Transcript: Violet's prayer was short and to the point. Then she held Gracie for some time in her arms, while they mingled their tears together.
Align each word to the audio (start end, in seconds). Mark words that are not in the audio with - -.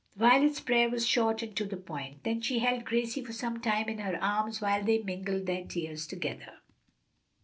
Violet's 0.15 0.59
prayer 0.59 0.89
was 0.89 1.05
short 1.05 1.43
and 1.43 1.55
to 1.55 1.63
the 1.63 1.77
point. 1.77 2.23
Then 2.23 2.41
she 2.41 2.57
held 2.57 2.85
Gracie 2.85 3.23
for 3.23 3.33
some 3.33 3.59
time 3.61 3.87
in 3.87 3.99
her 3.99 4.17
arms, 4.19 4.59
while 4.59 4.83
they 4.83 4.97
mingled 5.03 5.45
their 5.45 5.63
tears 5.63 6.07
together. 6.07 6.53